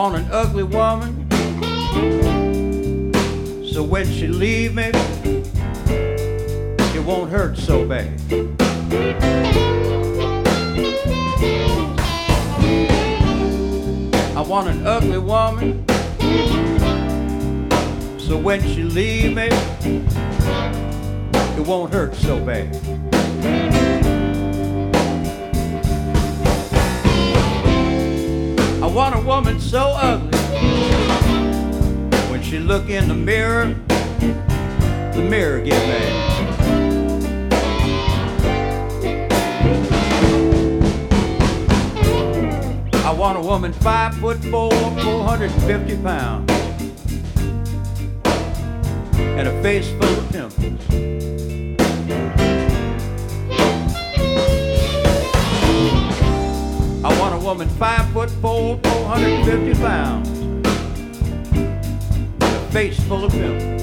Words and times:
Want 0.00 0.16
an 0.16 0.28
ugly 0.32 0.62
woman. 0.62 1.12
So 3.70 3.82
when 3.82 4.06
she 4.10 4.28
leave 4.28 4.74
me, 4.74 4.90
it 6.94 7.04
won't 7.04 7.30
hurt 7.30 7.58
so 7.58 7.86
bad. 7.86 8.18
I 14.34 14.40
want 14.40 14.68
an 14.68 14.86
ugly 14.86 15.18
woman. 15.18 15.84
So 18.18 18.38
when 18.38 18.62
she 18.62 18.82
leave 18.82 19.36
me, 19.36 19.50
it 21.58 21.66
won't 21.66 21.92
hurt 21.92 22.14
so 22.14 22.42
bad. 22.42 22.89
I 28.82 28.86
want 28.86 29.14
a 29.14 29.20
woman 29.20 29.60
so 29.60 29.92
ugly. 29.94 30.38
When 32.30 32.42
she 32.42 32.58
look 32.58 32.88
in 32.88 33.08
the 33.08 33.14
mirror, 33.14 33.74
the 35.14 35.26
mirror 35.28 35.60
get 35.60 35.86
mad. 35.86 36.30
I 43.04 43.12
want 43.12 43.36
a 43.36 43.42
woman 43.42 43.74
five 43.74 44.14
foot 44.14 44.38
four, 44.44 44.70
450 44.70 45.96
pounds, 45.98 46.50
and 49.14 49.46
a 49.46 49.62
face 49.62 49.90
full 49.90 50.04
of 50.04 50.32
pimples. 50.32 51.29
Woman 57.50 57.68
five 57.70 58.08
foot 58.12 58.30
four, 58.30 58.78
450 58.84 59.74
pounds, 59.80 60.28
a 62.40 62.70
face 62.70 63.00
full 63.08 63.24
of 63.24 63.32
pimples. 63.32 63.82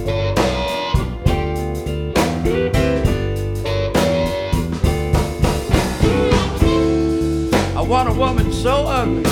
I 7.76 7.82
want 7.82 8.08
a 8.08 8.14
woman 8.14 8.54
so 8.54 8.86
ugly, 8.86 9.26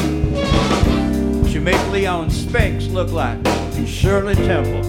she 1.49 1.59
make 1.59 1.81
Leon 1.91 2.29
Spinks 2.29 2.87
look 2.87 3.13
like 3.13 3.39
Shirley 3.87 4.35
Temple. 4.35 4.83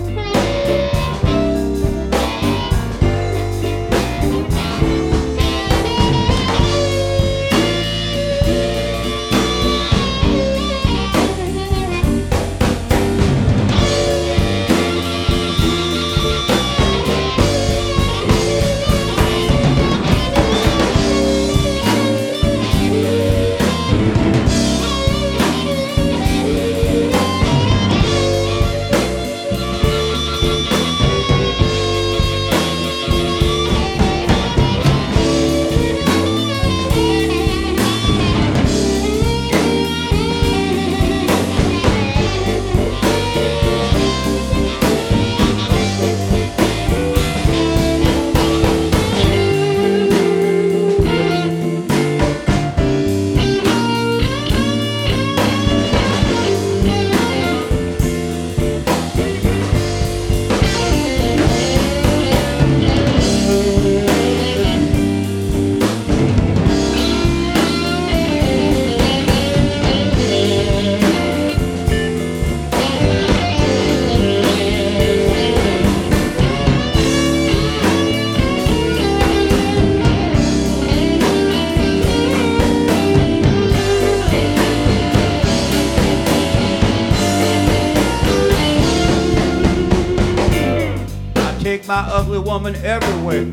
My 91.86 92.00
ugly 92.10 92.40
woman 92.40 92.74
everywhere. 92.76 93.52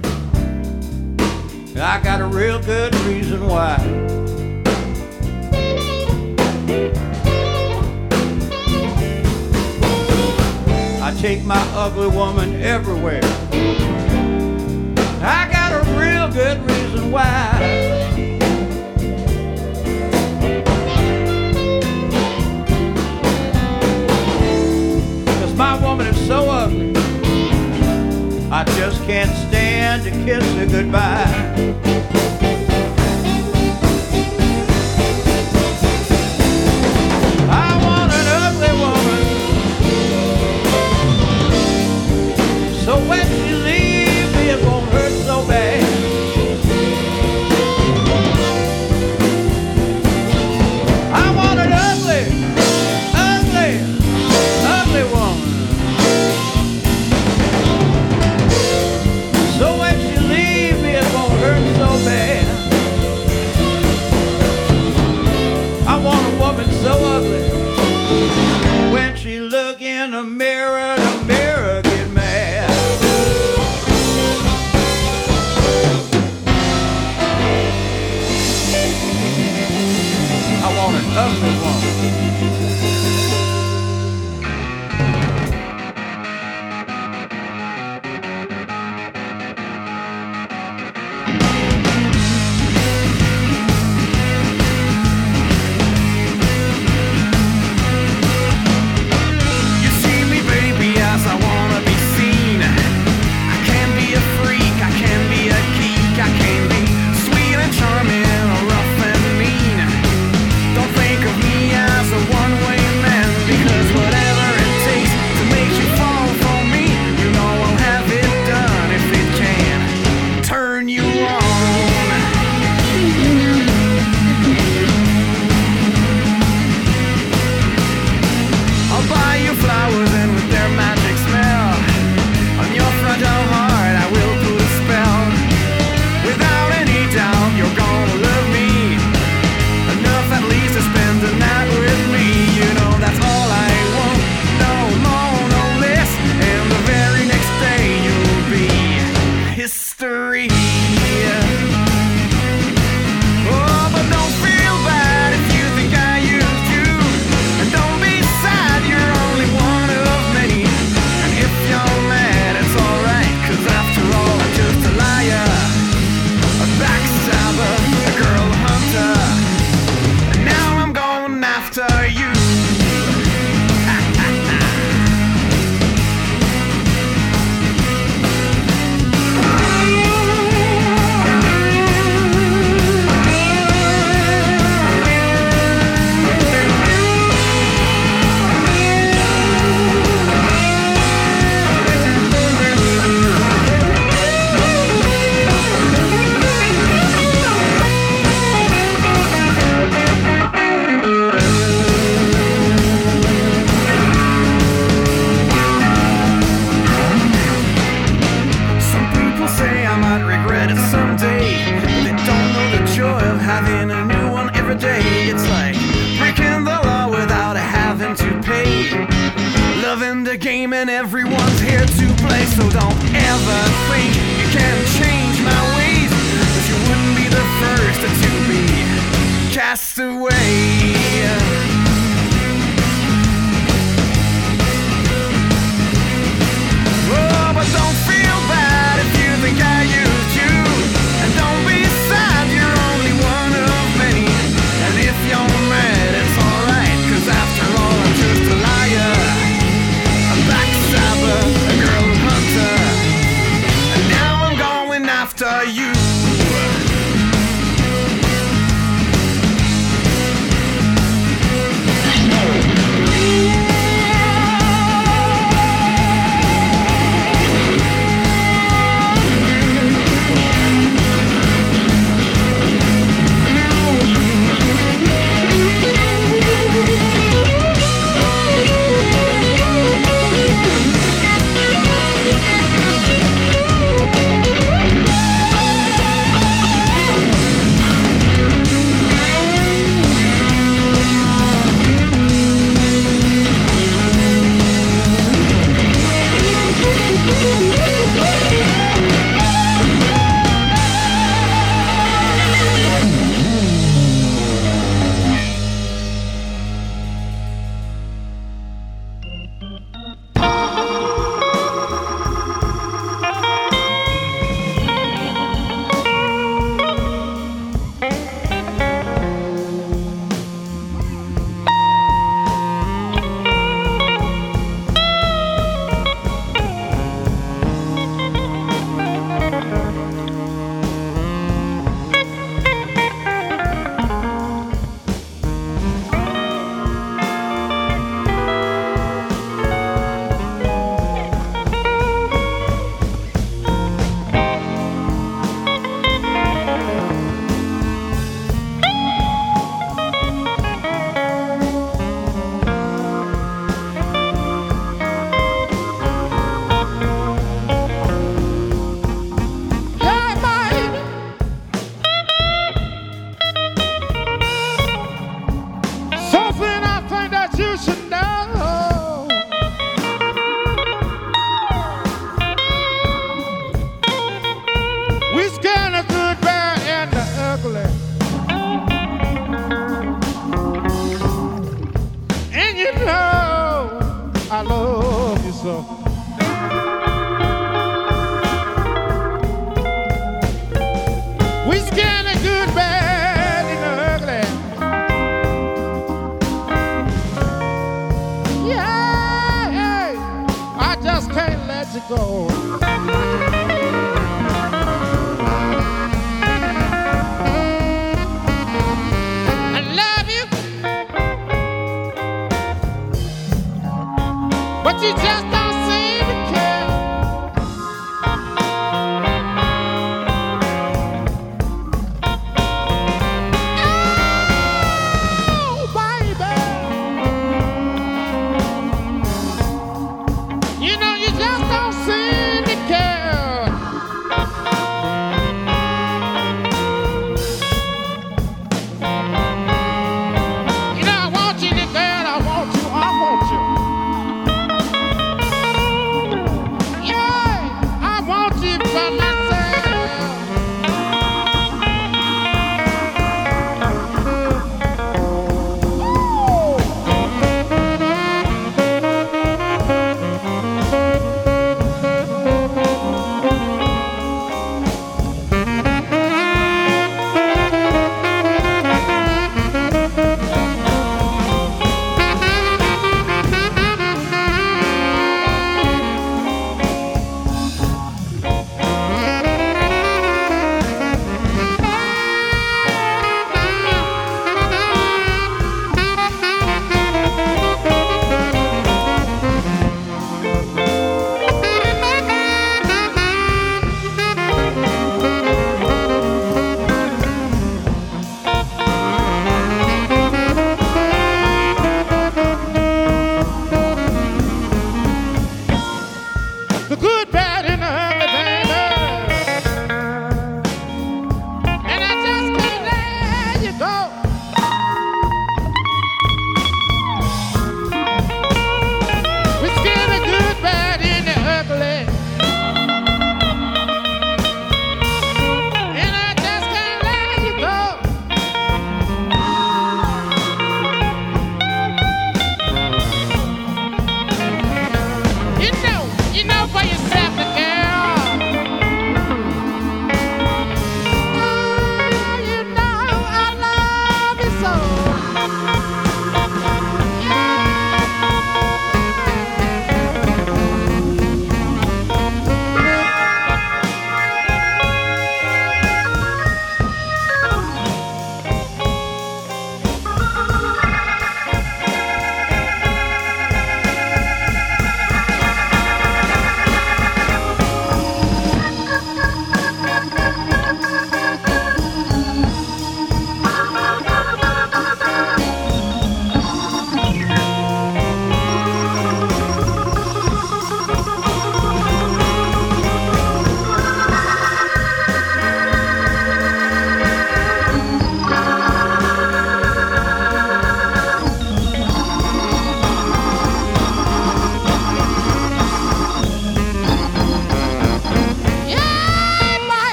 I 1.75 1.99
got 2.03 2.19
a 2.19 2.25
real 2.25 2.59
good 2.61 2.95
reason 3.01 3.45
why. 3.47 3.77
I 11.01 11.13
take 11.19 11.43
my 11.43 11.61
ugly 11.75 12.07
woman 12.07 12.61
everywhere. 12.61 13.21
Goodbye. 30.65 31.52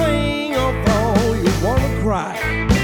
Sing 0.00 0.56
although 0.56 1.34
you 1.34 1.52
wanna 1.64 1.90
cry. 2.02 2.79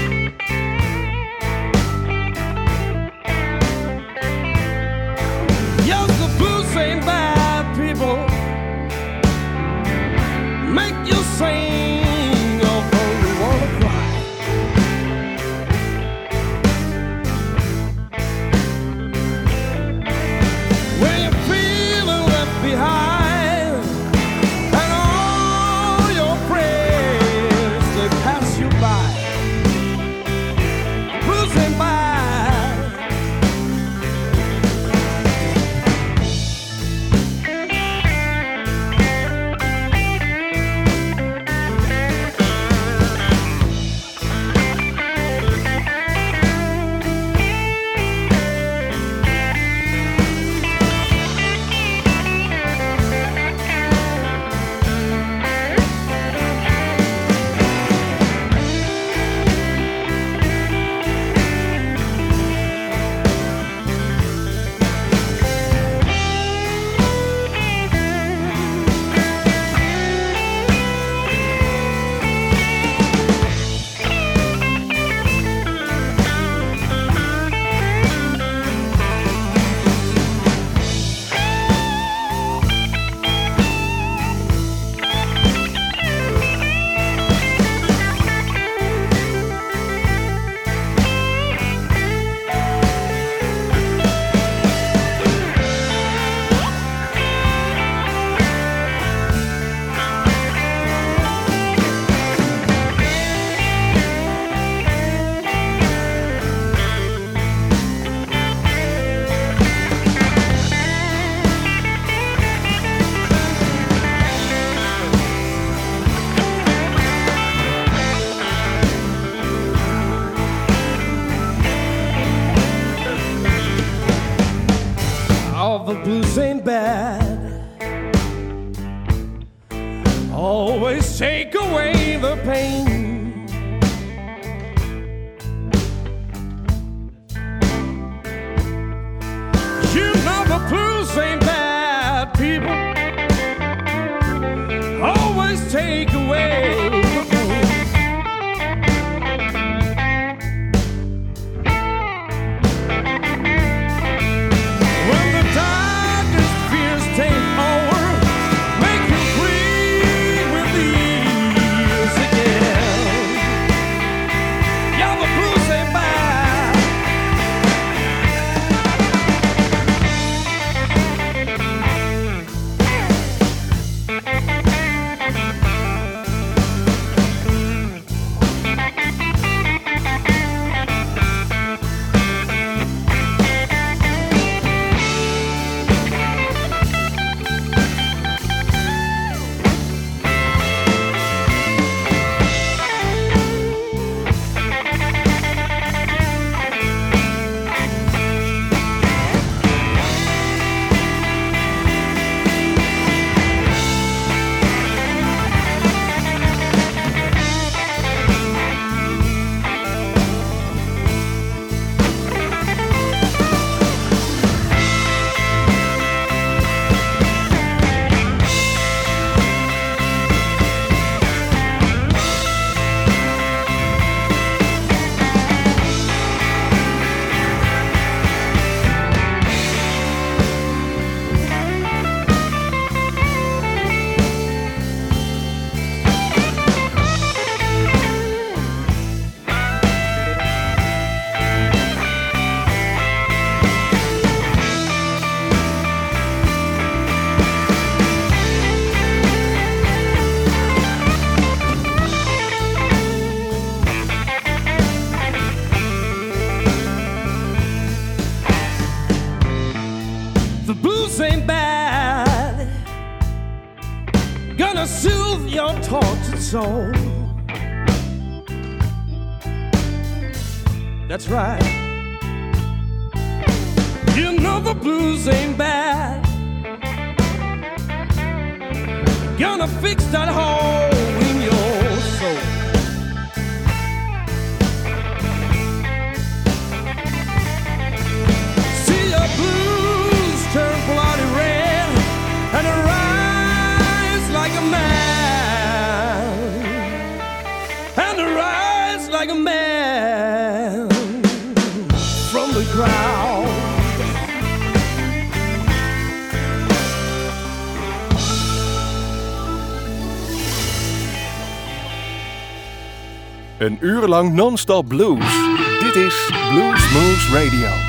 urenlang 313.81 314.33
nonstop 314.33 314.87
non-stop 314.87 314.87
blues. 314.87 315.31
Dit 315.79 315.95
is 315.95 316.15
Blues 316.51 316.91
Moves 316.91 317.29
Radio. 317.33 317.86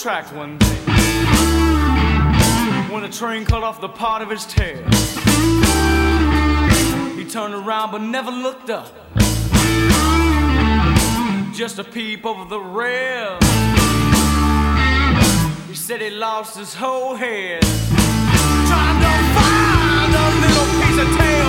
track 0.00 0.32
one 0.32 0.56
day 0.58 0.66
when 2.92 3.02
a 3.02 3.08
train 3.10 3.44
cut 3.44 3.64
off 3.64 3.80
the 3.80 3.88
part 3.88 4.22
of 4.22 4.30
his 4.30 4.46
tail. 4.46 4.76
He 7.16 7.24
turned 7.24 7.54
around 7.54 7.90
but 7.90 8.02
never 8.02 8.30
looked 8.30 8.70
up, 8.70 8.94
just 11.52 11.80
a 11.80 11.84
peep 11.84 12.24
over 12.24 12.48
the 12.48 12.60
rail. 12.60 13.38
He 15.66 15.74
said 15.74 16.00
he 16.00 16.10
lost 16.10 16.56
his 16.56 16.74
whole 16.74 17.16
head 17.16 17.62
trying 17.62 19.00
to 19.02 19.12
find 19.34 20.14
a 20.14 20.28
little 20.44 20.66
piece 20.80 20.98
of 21.02 21.18
tail. 21.18 21.47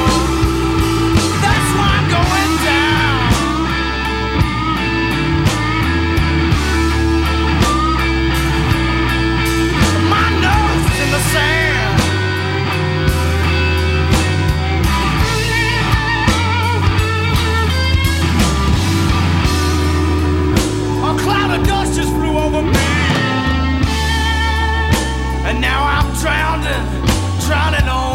cloud 21.29 21.59
of 21.59 21.67
dust 21.67 21.95
just 21.95 22.09
flew 22.09 22.35
over 22.45 22.61
me. 22.63 22.89
And 25.47 25.61
now 25.61 25.81
I'm 25.95 26.07
drowning, 26.21 26.85
drowning 27.45 27.87
on. 27.87 28.08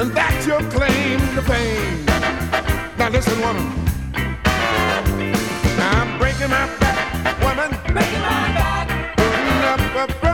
And 0.00 0.12
that's 0.12 0.46
your 0.46 0.60
claim 0.70 1.18
to 1.34 1.42
fame. 1.42 2.06
Now 2.96 3.10
listen, 3.10 3.38
woman. 3.40 3.66
I'm 5.78 6.18
breaking 6.18 6.48
my 6.48 6.66
back, 6.80 7.38
woman. 7.42 7.70
Breaking 7.92 8.22
my 8.22 8.48
back. 8.56 9.16
Putting 9.16 10.00
up 10.00 10.24
a 10.24 10.29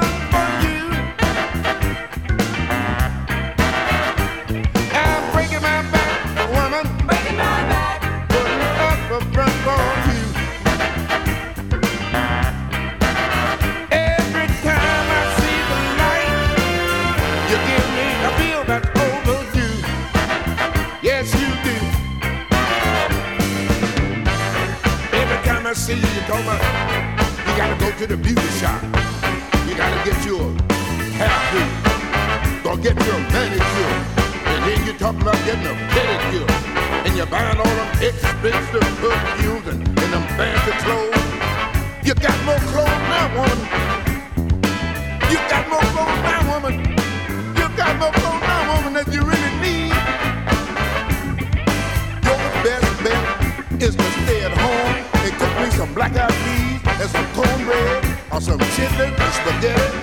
see 25.87 25.95
you, 25.95 26.01
you 26.01 26.23
you 27.47 27.53
gotta 27.55 27.77
go 27.79 27.89
to 27.93 28.07
the 28.09 28.17
beauty 28.17 28.51
shop. 28.59 28.83
You 29.69 29.75
gotta 29.77 30.03
get 30.03 30.19
you 30.27 30.35
a 30.35 30.51
hairdo, 31.15 31.63
or 32.67 32.77
get 32.79 32.97
you 33.07 33.13
a 33.15 33.21
manicure, 33.31 33.95
and 34.51 34.61
then 34.67 34.79
you 34.85 34.93
talking 34.99 35.23
about 35.23 35.39
getting 35.47 35.65
a 35.65 35.75
pedicure, 35.95 36.51
and 37.07 37.17
you're 37.17 37.27
buying 37.27 37.59
all 37.59 37.77
them 37.81 37.91
expensive 38.03 38.83
perfumes 38.99 39.67
and, 39.69 39.87
and 39.87 40.11
them 40.13 40.27
fancy 40.35 40.73
clothes. 40.83 41.23
You 42.03 42.15
got 42.15 42.37
more 42.45 42.63
clothes 42.73 43.03
now, 43.15 43.27
woman. 43.39 43.61
You 45.31 45.39
got 45.47 45.65
more 45.71 45.87
clothes 45.95 46.21
now, 46.27 46.41
woman. 46.51 46.75
You 47.59 47.67
got 47.79 47.95
more 48.03 48.11
clothes 48.11 48.43
now, 48.43 48.75
woman, 48.75 48.93
that 48.99 49.07
you 49.15 49.23
really 49.23 49.53
need. 49.63 49.95
Your 52.27 52.39
best 52.67 52.91
bet 53.05 53.83
is 53.83 53.95
to 53.95 54.26
some 55.97 56.13
black-eyed 56.13 56.31
peas 56.45 57.01
and 57.01 57.11
some 57.11 57.27
cornbread 57.33 58.05
or 58.33 58.41
some 58.41 58.59
chitlins 58.77 59.19
and 59.19 59.33
spaghetti 59.33 59.99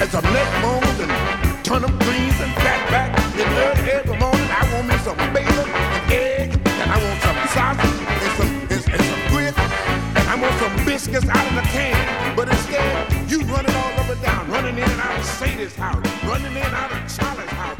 and 0.00 0.10
some 0.10 0.24
neck 0.32 0.62
bones 0.62 1.00
and 1.00 1.64
turnip 1.64 1.90
greens 2.00 2.38
and 2.40 2.52
fatback. 2.62 3.10
And 3.34 3.50
early 3.58 3.90
every 3.90 4.18
morning 4.18 4.48
I 4.50 4.62
want 4.72 4.86
me 4.88 4.96
some 4.98 5.16
bacon 5.34 5.66
and 5.66 6.12
eggs 6.12 6.56
and 6.56 6.90
I 6.90 6.96
want 7.02 7.18
some 7.22 7.38
sausage 7.50 8.00
and 8.22 8.32
some 8.38 8.50
and, 8.70 8.94
and 8.94 9.04
some 9.10 9.22
grits 9.30 9.58
and 9.58 10.28
I 10.28 10.36
want 10.40 10.54
some 10.60 10.84
biscuits 10.84 11.28
out 11.28 11.46
of 11.46 11.54
the 11.54 11.62
can. 11.74 12.36
But 12.36 12.48
instead, 12.48 13.30
you 13.30 13.40
running 13.40 13.74
all 13.74 13.92
up 13.98 14.08
and 14.08 14.22
down, 14.22 14.50
running 14.50 14.76
in 14.76 14.84
and 14.84 15.00
out 15.00 15.18
of 15.18 15.24
Sadie's 15.24 15.74
house, 15.74 16.04
running 16.24 16.52
in 16.52 16.62
and 16.62 16.74
out 16.74 16.92
of 16.92 17.16
Charlie's 17.16 17.50
house. 17.50 17.79